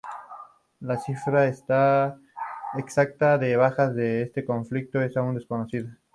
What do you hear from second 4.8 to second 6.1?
es aún desconocida.